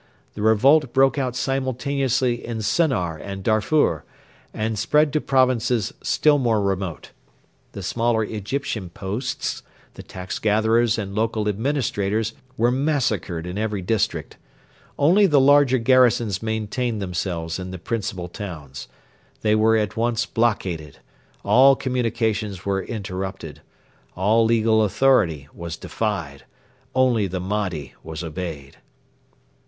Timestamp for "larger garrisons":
15.39-16.41